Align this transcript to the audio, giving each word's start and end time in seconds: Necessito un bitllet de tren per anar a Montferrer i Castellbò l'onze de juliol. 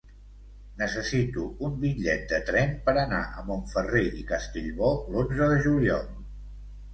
Necessito 0.77 1.43
un 1.67 1.75
bitllet 1.83 2.25
de 2.31 2.39
tren 2.47 2.73
per 2.87 2.95
anar 3.01 3.19
a 3.27 3.45
Montferrer 3.51 4.03
i 4.23 4.27
Castellbò 4.33 4.91
l'onze 4.97 5.51
de 5.53 5.61
juliol. 5.69 6.11